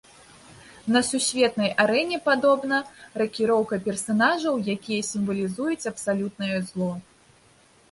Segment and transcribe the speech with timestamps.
[0.93, 2.79] На сусветнай арэне, падобна,
[3.23, 6.93] ракіроўка персанажаў, якія сімвалізуюць абсалютнае зло.